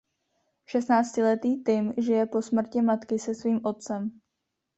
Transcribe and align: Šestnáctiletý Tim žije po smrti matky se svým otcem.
Šestnáctiletý 0.65 1.63
Tim 1.63 1.93
žije 1.97 2.25
po 2.25 2.41
smrti 2.41 2.81
matky 2.81 3.19
se 3.19 3.35
svým 3.35 3.61
otcem. 3.63 4.21